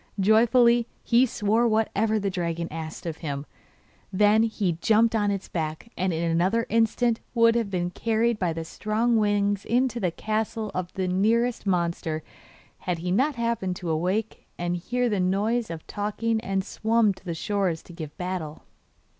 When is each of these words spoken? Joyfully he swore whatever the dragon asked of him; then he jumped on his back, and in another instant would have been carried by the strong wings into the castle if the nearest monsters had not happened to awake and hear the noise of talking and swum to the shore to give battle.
Joyfully 0.19 0.87
he 1.03 1.27
swore 1.27 1.67
whatever 1.67 2.17
the 2.17 2.31
dragon 2.31 2.67
asked 2.71 3.05
of 3.05 3.17
him; 3.17 3.45
then 4.11 4.41
he 4.41 4.79
jumped 4.81 5.13
on 5.15 5.29
his 5.29 5.47
back, 5.47 5.91
and 5.95 6.11
in 6.11 6.23
another 6.31 6.65
instant 6.69 7.19
would 7.35 7.53
have 7.53 7.69
been 7.69 7.91
carried 7.91 8.39
by 8.39 8.51
the 8.51 8.65
strong 8.65 9.15
wings 9.17 9.63
into 9.63 9.99
the 9.99 10.09
castle 10.09 10.71
if 10.73 10.91
the 10.95 11.07
nearest 11.07 11.67
monsters 11.67 12.23
had 12.79 12.99
not 13.13 13.35
happened 13.35 13.75
to 13.75 13.91
awake 13.91 14.47
and 14.57 14.77
hear 14.77 15.07
the 15.07 15.19
noise 15.19 15.69
of 15.69 15.85
talking 15.85 16.41
and 16.41 16.63
swum 16.63 17.13
to 17.13 17.23
the 17.23 17.35
shore 17.35 17.71
to 17.75 17.93
give 17.93 18.17
battle. 18.17 18.63